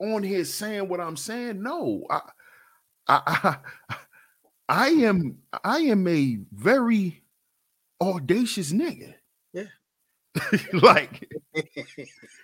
[0.00, 2.20] on here saying what i'm saying no i
[3.08, 3.56] i i,
[4.68, 7.22] I am i am a very
[8.00, 9.14] audacious nigga
[9.52, 9.64] Yeah.
[10.74, 11.28] like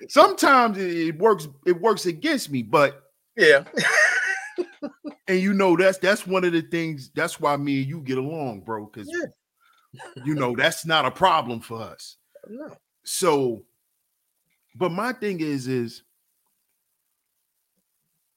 [0.09, 3.03] sometimes it, works it works against me but
[3.37, 3.65] yeah.
[5.29, 8.19] and you know that's that's one of the things that's why me and you get
[8.19, 10.03] along bro because Yeah.
[10.25, 12.17] you know that's not a problem for us
[12.49, 12.77] No.
[13.05, 13.63] so
[14.77, 16.03] but my thing is is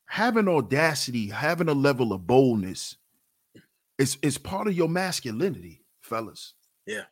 [0.06, 2.96] having audacity having a level of boldness
[3.98, 6.54] is is part of your masculinity fellas
[6.86, 7.04] Yeah.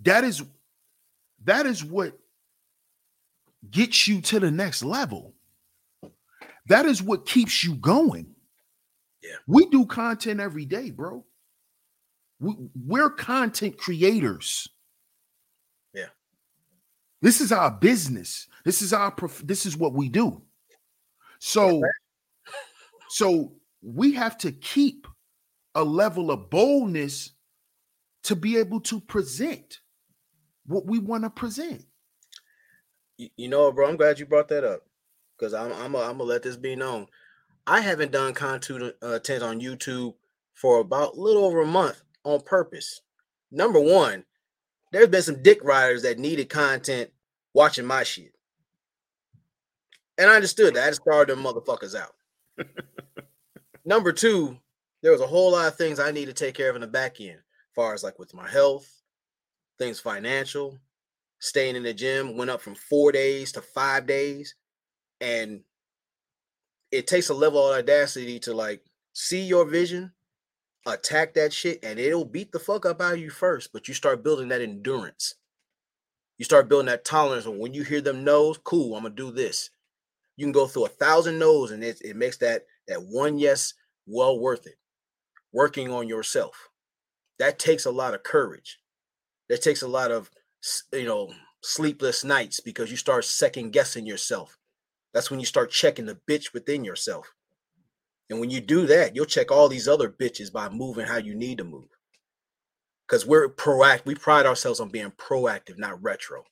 [0.00, 0.42] that is
[1.44, 2.18] that is what
[3.70, 5.34] gets you to the next level
[6.66, 8.34] that is what keeps you going
[9.22, 9.36] Yeah.
[9.46, 11.24] we do content every day bro
[12.40, 12.54] we,
[12.86, 14.66] we're content creators.
[17.22, 18.46] This is our business.
[18.64, 20.42] This is our prof- this is what we do.
[21.38, 21.82] So
[23.08, 23.52] so
[23.82, 25.06] we have to keep
[25.74, 27.32] a level of boldness
[28.24, 29.80] to be able to present
[30.66, 31.84] what we want to present.
[33.16, 34.82] You, you know, bro, I'm glad you brought that up
[35.36, 37.06] because I'm I'm I'm gonna let this be known.
[37.66, 40.14] I haven't done content uh, on YouTube
[40.54, 43.00] for about a little over a month on purpose.
[43.50, 44.24] Number one,
[44.92, 47.10] there's been some dick riders that needed content
[47.54, 48.34] watching my shit,
[50.18, 50.84] and I understood that.
[50.84, 52.14] I just started them motherfuckers out.
[53.84, 54.58] Number two,
[55.02, 56.86] there was a whole lot of things I need to take care of in the
[56.86, 58.88] back end, as far as like with my health,
[59.78, 60.78] things financial,
[61.38, 64.54] staying in the gym went up from four days to five days.
[65.20, 65.62] And
[66.92, 70.12] it takes a level of audacity to like see your vision,
[70.86, 73.72] attack that shit, and it'll beat the fuck up out of you first.
[73.72, 75.34] But you start building that endurance.
[76.38, 77.46] You start building that tolerance.
[77.46, 79.70] And when you hear them no's, cool, I'm gonna do this.
[80.36, 83.74] You can go through a thousand no's, and it, it makes that that one yes
[84.06, 84.76] well worth it.
[85.52, 86.68] Working on yourself.
[87.38, 88.78] That takes a lot of courage.
[89.48, 90.30] That takes a lot of
[90.92, 94.58] you know sleepless nights because you start second guessing yourself
[95.12, 97.34] that's when you start checking the bitch within yourself
[98.30, 101.34] and when you do that you'll check all these other bitches by moving how you
[101.34, 101.88] need to move.
[103.06, 106.44] Because we're proactive we pride ourselves on being proactive not retro.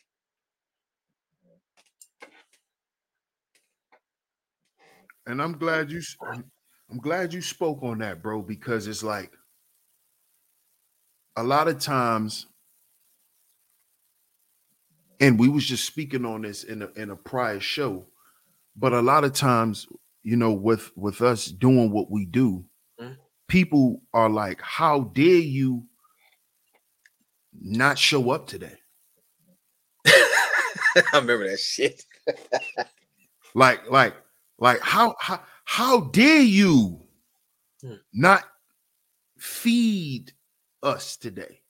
[5.27, 9.33] And I'm glad you I'm, glad you spoke on that, bro, because it's like
[11.37, 12.47] a lot of times
[15.21, 18.07] and we was just speaking on this in a in a prior show,
[18.77, 19.87] but a lot of times,
[20.23, 22.65] you know, with with us doing what we do,
[23.01, 23.17] Mhm.
[23.49, 25.87] people are like, "How dare you
[27.61, 28.77] not show up today?"
[30.97, 32.05] i remember that shit
[33.55, 34.15] Like, like,
[34.59, 37.07] like, how how how dare you
[37.83, 37.95] Hmm.
[38.13, 38.45] not
[39.39, 40.33] feed
[40.83, 41.63] us today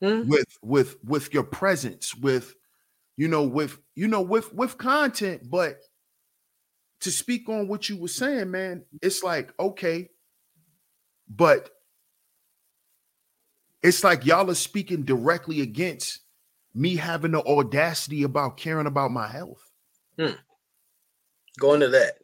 [0.00, 0.28] Hmm?
[0.28, 2.54] with with with your presence, with
[3.16, 5.80] you know, with you know, with with content, but
[7.02, 10.08] to speak on what you were saying, man, it's like okay,
[11.28, 11.70] but
[13.82, 16.20] it's like y'all are speaking directly against
[16.74, 19.70] me having the audacity about caring about my health.
[20.18, 20.36] Hmm.
[21.58, 22.14] Go into that.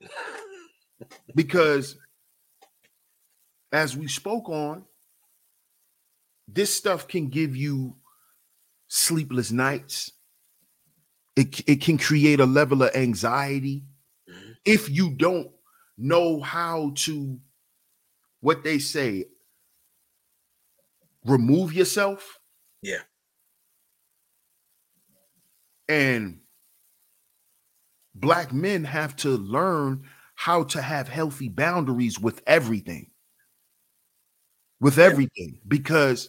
[1.35, 1.97] because
[3.73, 4.85] as we spoke on,
[6.47, 7.97] this stuff can give you
[8.87, 10.13] sleepless nights.
[11.37, 13.85] It, it can create a level of anxiety.
[14.69, 15.51] If you don't
[15.97, 17.41] know how to,
[18.41, 19.25] what they say,
[21.25, 22.39] remove yourself.
[22.83, 23.01] Yeah.
[25.89, 26.41] And
[28.15, 30.03] black men have to learn
[30.35, 33.11] how to have healthy boundaries with everything.
[34.81, 36.29] With everything, because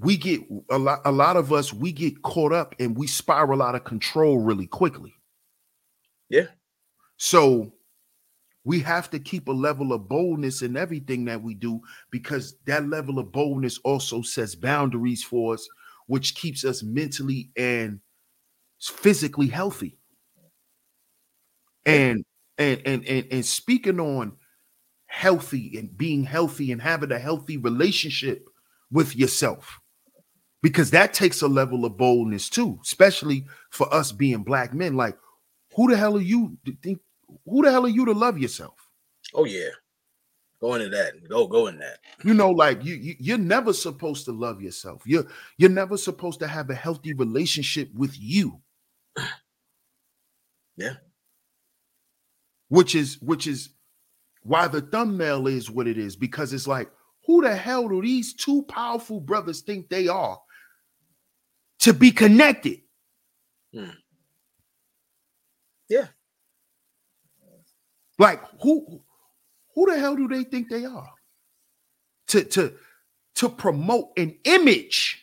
[0.00, 3.62] we get a lot, a lot of us, we get caught up and we spiral
[3.62, 5.14] out of control really quickly.
[6.32, 6.46] Yeah.
[7.18, 7.74] So
[8.64, 11.80] we have to keep a level of boldness in everything that we do
[12.10, 15.68] because that level of boldness also sets boundaries for us,
[16.06, 18.00] which keeps us mentally and
[18.80, 19.98] physically healthy.
[21.84, 22.24] And
[22.58, 24.32] and and and, and speaking on
[25.06, 28.44] healthy and being healthy and having a healthy relationship
[28.90, 29.80] with yourself
[30.62, 35.16] because that takes a level of boldness too especially for us being black men like
[35.74, 36.98] who the hell are you to think
[37.46, 38.74] who the hell are you to love yourself
[39.34, 39.70] Oh yeah.
[40.60, 41.26] Go into that.
[41.28, 41.98] Go go in that.
[42.24, 45.26] you know like you, you you're never supposed to love yourself you're
[45.58, 48.60] you're never supposed to have a healthy relationship with you
[50.76, 50.94] Yeah.
[52.68, 53.70] which is which is
[54.42, 56.90] why the thumbnail is what it is because it's like
[57.26, 60.38] who the hell do these two powerful brothers think they are
[61.80, 62.78] to be connected
[63.74, 63.90] Hmm.
[65.88, 66.06] Yeah.
[68.18, 69.02] like who
[69.74, 71.12] who the hell do they think they are?
[72.28, 72.74] To to
[73.36, 75.22] to promote an image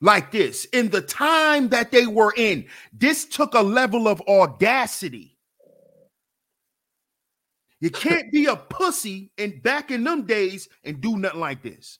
[0.00, 2.66] like this in the time that they were in.
[2.92, 5.38] This took a level of audacity.
[7.80, 11.98] You can't be a pussy and back in them days and do nothing like this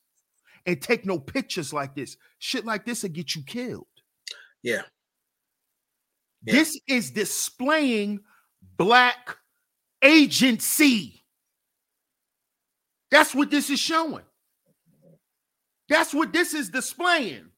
[0.65, 2.17] and take no pictures like this.
[2.39, 3.87] Shit like this will get you killed.
[4.63, 4.83] Yeah.
[6.47, 6.55] Yeah.
[6.55, 8.21] this is displaying
[8.77, 9.37] black
[10.03, 11.25] agency.
[13.11, 14.25] That's what this is showing.
[15.89, 17.51] That's what this is displaying.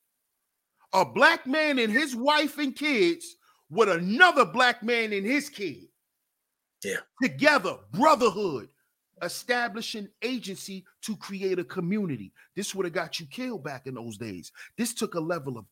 [0.92, 3.36] A black man and his wife and kids
[3.70, 5.88] with another black man and his kid.
[6.84, 6.98] Yeah.
[7.22, 8.68] Together, brotherhood,
[9.22, 12.32] establishing agency to create a community.
[12.54, 14.52] This would have got you killed back in those days.
[14.76, 15.66] This took a level of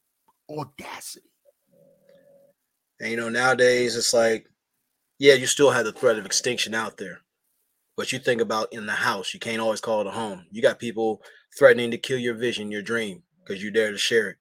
[0.50, 1.30] audacity.
[3.00, 4.46] And you know, nowadays it's like,
[5.18, 7.20] yeah, you still have the threat of extinction out there.
[7.96, 10.44] But you think about in the house, you can't always call it a home.
[10.50, 11.22] You got people
[11.58, 14.36] threatening to kill your vision, your dream, because you dare to share it.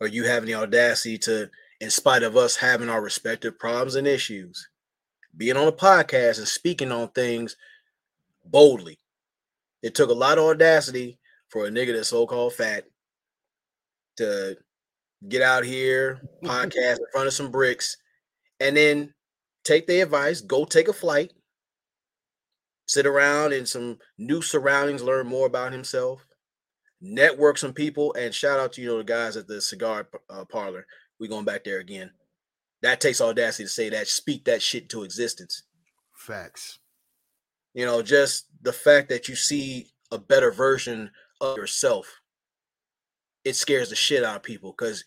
[0.00, 1.50] Or you having the audacity to,
[1.80, 4.68] in spite of us having our respective problems and issues,
[5.36, 7.56] being on a podcast and speaking on things
[8.44, 8.98] boldly.
[9.82, 12.84] It took a lot of audacity for a nigga that's so-called fat
[14.16, 14.56] to
[15.26, 17.96] get out here, podcast in front of some bricks,
[18.60, 19.12] and then
[19.64, 21.32] take the advice, go take a flight,
[22.86, 26.24] sit around in some new surroundings, learn more about himself,
[27.00, 30.44] network some people, and shout out to you know the guys at the cigar uh,
[30.44, 30.86] parlor.
[31.18, 32.10] We going back there again.
[32.82, 35.64] That takes audacity to say that, speak that shit to existence.
[36.16, 36.78] Facts.
[37.74, 41.10] You know, just the fact that you see a better version
[41.40, 42.17] of yourself,
[43.48, 45.04] it scares the shit out of people because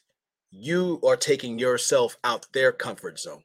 [0.49, 3.43] you are taking yourself out their comfort zone.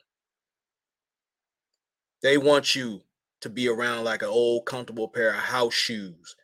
[2.22, 3.03] They want you
[3.42, 6.34] to be around like an old comfortable pair of house shoes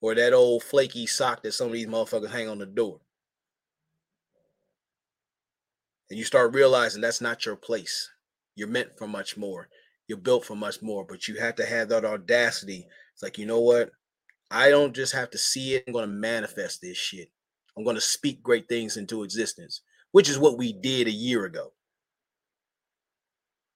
[0.00, 2.98] or that old flaky sock that some of these motherfuckers hang on the door.
[6.10, 8.10] And you start realizing that's not your place.
[8.56, 9.68] You're meant for much more.
[10.08, 12.86] You're built for much more, but you have to have that audacity.
[13.14, 13.90] It's like, you know what?
[14.50, 15.84] I don't just have to see it.
[15.86, 17.30] I'm going to manifest this shit.
[17.76, 21.44] I'm going to speak great things into existence, which is what we did a year
[21.44, 21.72] ago.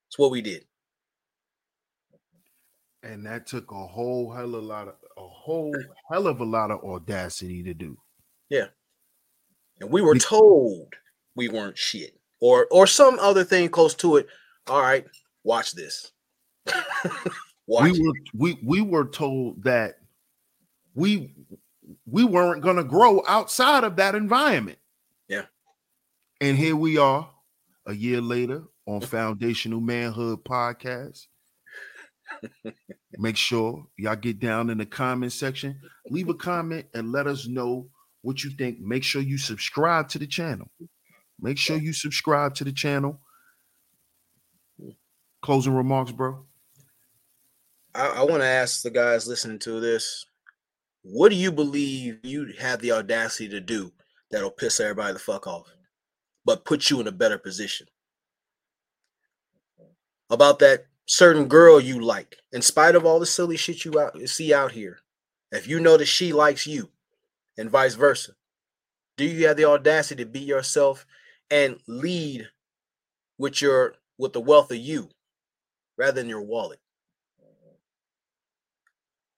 [0.08, 0.64] It's what we did.
[3.02, 5.74] And that took a whole hell of a lot of a whole
[6.10, 7.96] hell of a lot of audacity to do.
[8.48, 8.66] Yeah.
[9.80, 10.94] And we were told
[11.34, 14.26] we weren't shit or or some other thing close to it.
[14.66, 15.06] All right,
[15.44, 16.12] watch this.
[17.66, 18.02] watch we it.
[18.02, 19.96] were we we were told that
[20.94, 21.34] we
[22.10, 24.78] we weren't going to grow outside of that environment.
[25.28, 25.44] Yeah.
[26.40, 27.30] And here we are
[27.86, 31.26] a year later on Foundational Manhood podcast.
[33.18, 37.46] Make sure y'all get down in the comment section, leave a comment and let us
[37.46, 37.88] know
[38.22, 38.80] what you think.
[38.80, 40.70] Make sure you subscribe to the channel.
[41.40, 43.20] Make sure you subscribe to the channel.
[45.42, 46.44] Closing remarks, bro.
[47.94, 50.26] I, I want to ask the guys listening to this,
[51.02, 53.92] what do you believe you have the audacity to do
[54.30, 55.72] that'll piss everybody the fuck off,
[56.44, 57.86] but put you in a better position?
[60.28, 64.16] About that certain girl you like, in spite of all the silly shit you out
[64.28, 65.00] see out here,
[65.50, 66.90] if you know that she likes you,
[67.58, 68.32] and vice versa,
[69.16, 71.04] do you have the audacity to be yourself
[71.50, 72.48] and lead
[73.38, 75.08] with your with the wealth of you
[75.96, 76.78] rather than your wallet?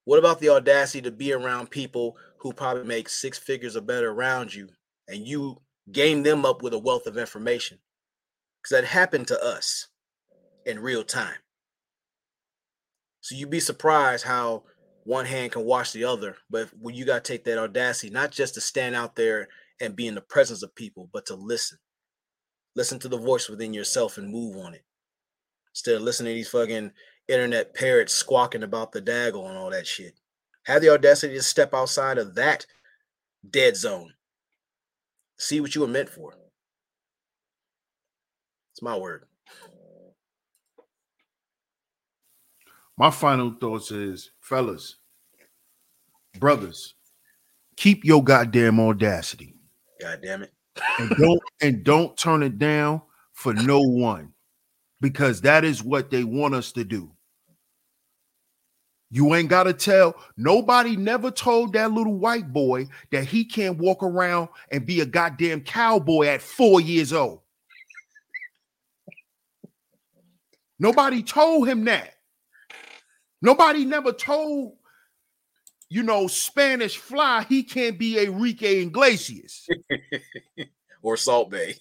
[0.04, 4.10] What about the audacity to be around people who probably make six figures or better
[4.10, 4.68] around you
[5.08, 7.78] and you game them up with a wealth of information?
[8.60, 9.88] Because that happened to us
[10.66, 11.38] in real time.
[13.20, 14.64] So you'd be surprised how
[15.04, 16.36] one hand can wash the other.
[16.50, 19.48] But when you got to take that audacity, not just to stand out there
[19.80, 21.78] and be in the presence of people, but to listen.
[22.74, 24.82] Listen to the voice within yourself and move on it.
[25.72, 26.92] Instead of listening to these fucking
[27.32, 30.14] internet parrots squawking about the daggle and all that shit.
[30.64, 32.66] Have the audacity to step outside of that
[33.48, 34.12] dead zone.
[35.38, 36.34] See what you were meant for.
[38.72, 39.24] It's my word.
[42.96, 44.96] My final thoughts is, fellas,
[46.38, 46.94] brothers,
[47.76, 49.56] keep your goddamn audacity.
[50.00, 50.52] God damn it.
[50.98, 53.02] and don't and don't turn it down
[53.32, 54.32] for no one
[55.00, 57.10] because that is what they want us to do.
[59.14, 63.76] You ain't got to tell nobody never told that little white boy that he can't
[63.76, 67.42] walk around and be a goddamn cowboy at 4 years old.
[70.78, 72.14] Nobody told him that.
[73.42, 74.78] Nobody never told
[75.90, 79.68] you know Spanish fly he can't be a Enrique Iglesias
[81.02, 81.74] or Salt Bae.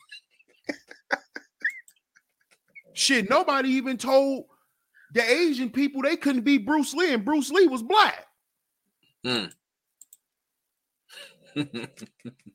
[2.92, 4.48] Shit, nobody even told
[5.12, 8.26] the Asian people they couldn't be Bruce Lee, and Bruce Lee was black.
[9.26, 9.52] Mm.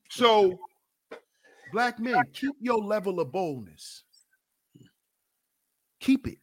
[0.09, 0.59] so,
[1.71, 4.03] black men, keep your level of boldness.
[5.99, 6.37] Keep it.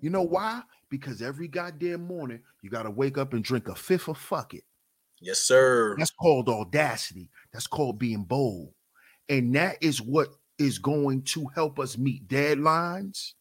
[0.00, 0.62] You know why?
[0.90, 4.54] Because every goddamn morning you got to wake up and drink a fifth of fuck
[4.54, 4.64] it.
[5.20, 5.96] Yes, sir.
[5.98, 7.30] That's called audacity.
[7.52, 8.74] That's called being bold.
[9.28, 13.32] And that is what is going to help us meet deadlines.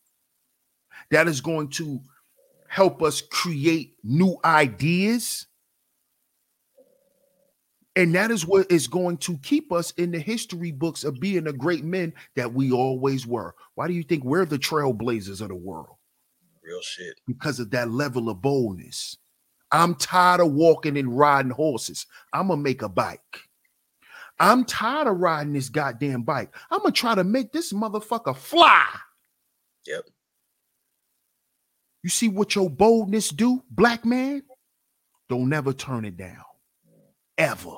[1.12, 2.00] That is going to
[2.68, 5.48] help us create new ideas.
[7.96, 11.44] And that is what is going to keep us in the history books of being
[11.44, 13.54] the great men that we always were.
[13.76, 15.98] Why do you think we're the trailblazers of the world?
[16.64, 17.20] Real shit.
[17.28, 19.18] Because of that level of boldness.
[19.72, 22.06] I'm tired of walking and riding horses.
[22.32, 23.40] I'm going to make a bike.
[24.40, 26.54] I'm tired of riding this goddamn bike.
[26.72, 28.86] I'm going to try to make this motherfucker fly.
[29.86, 30.10] Yep.
[32.04, 34.44] You see what your boldness do, black man?
[35.30, 36.44] Don't never turn it down.
[37.38, 37.78] Ever.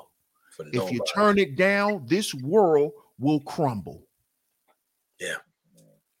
[0.72, 4.06] If you turn it down, this world will crumble.
[5.20, 5.36] Yeah.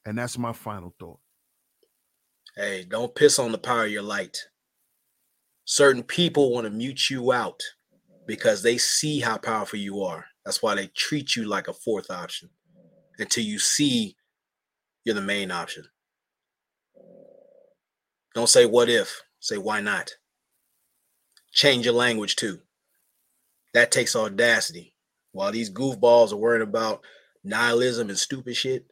[0.04, 1.18] And that's my final thought.
[2.54, 4.38] Hey, don't piss on the power of your light.
[5.64, 7.60] Certain people want to mute you out
[8.26, 10.24] because they see how powerful you are.
[10.44, 12.48] That's why they treat you like a fourth option
[13.18, 14.16] until you see
[15.04, 15.84] you're the main option.
[18.36, 20.10] Don't say what if, say why not.
[21.52, 22.58] Change your language too.
[23.72, 24.94] That takes audacity.
[25.32, 27.00] While these goofballs are worrying about
[27.42, 28.84] nihilism and stupid shit,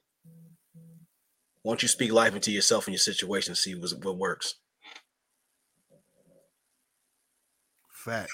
[1.60, 4.54] why don't you speak life into yourself and your situation and see what works?
[7.92, 8.32] Facts.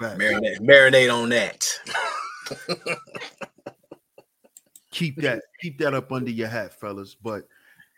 [0.00, 0.22] Facts.
[0.22, 1.66] Marinate, marinate on that.
[4.92, 7.16] keep that keep that up under your hat, fellas.
[7.20, 7.48] But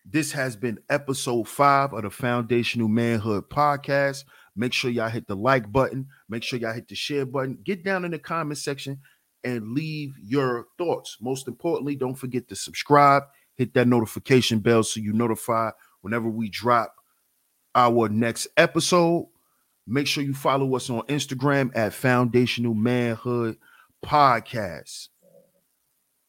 [0.05, 4.25] this has been episode five of the Foundational Manhood Podcast.
[4.57, 6.07] Make sure y'all hit the like button.
[6.29, 7.59] Make sure y'all hit the share button.
[7.65, 9.01] Get down in the comment section
[9.43, 11.19] and leave your thoughts.
[11.21, 13.25] Most importantly, don't forget to subscribe
[13.57, 16.95] hit that notification bell so you notify whenever we drop
[17.75, 19.29] our next episode.
[19.87, 23.59] Make sure you follow us on Instagram at Foundational Manhood
[24.05, 25.09] Podcast.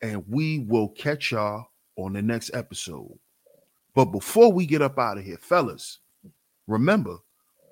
[0.01, 1.67] And we will catch y'all
[1.97, 3.17] on the next episode.
[3.95, 5.99] But before we get up out of here, fellas,
[6.67, 7.17] remember,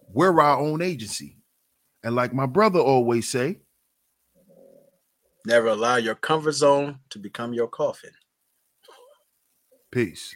[0.07, 1.37] we're our own agency.
[2.03, 3.59] And like my brother always say,
[5.45, 8.11] never allow your comfort zone to become your coffin.
[9.91, 10.35] Peace.